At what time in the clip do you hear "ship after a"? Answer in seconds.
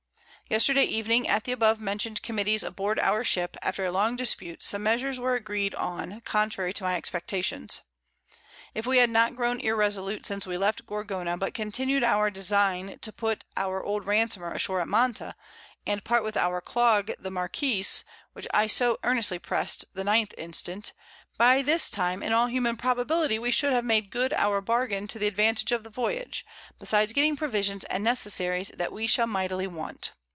3.23-3.91